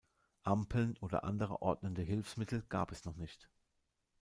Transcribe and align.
Ampeln 0.41 0.97
oder 0.97 1.23
andere 1.25 1.61
ordnende 1.61 2.01
Hilfsmittel 2.01 2.63
gab 2.69 2.91
es 2.91 3.05
noch 3.05 3.17
nicht. 3.17 3.51